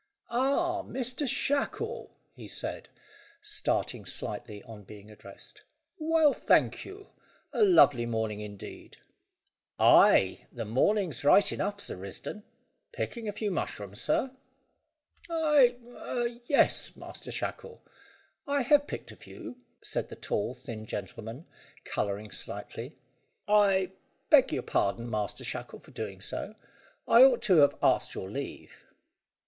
[0.31, 2.89] "Ah, Master Shackle," he said,
[3.43, 5.61] starting slightly on being addressed.
[5.99, 7.09] "Well, thank you.
[7.53, 8.97] A lovely morning, indeed."
[9.77, 12.41] "Ay, the morning's right enough, Sir Risdon.
[12.91, 14.31] Picking a few mushrooms, sir?"
[15.29, 17.83] "I er yes, Master Shackle.
[18.47, 21.45] I have picked a few," said the tall thin gentleman,
[21.85, 22.97] colouring slightly.
[23.47, 23.91] "I
[24.31, 26.55] beg your pardon, Master Shackle, for doing so.
[27.07, 28.83] I ought to have asked your leave."